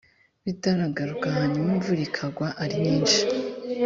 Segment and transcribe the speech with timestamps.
[0.45, 3.21] bitaragaruka hanyuma imvura ikagwa ari nyinshi